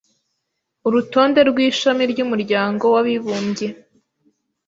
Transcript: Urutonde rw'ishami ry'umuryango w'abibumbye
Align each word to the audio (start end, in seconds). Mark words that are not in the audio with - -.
Urutonde 0.87 1.39
rw'ishami 1.49 2.03
ry'umuryango 2.11 2.83
w'abibumbye 2.93 3.67